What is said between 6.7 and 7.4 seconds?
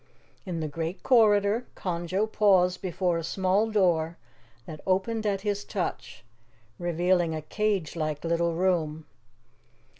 revealing